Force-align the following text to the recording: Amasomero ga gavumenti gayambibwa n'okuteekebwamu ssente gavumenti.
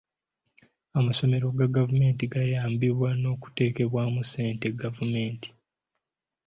Amasomero 0.99 1.45
ga 1.57 1.67
gavumenti 1.77 2.23
gayambibwa 2.33 3.09
n'okuteekebwamu 3.21 4.19
ssente 4.23 4.65
gavumenti. 4.81 5.47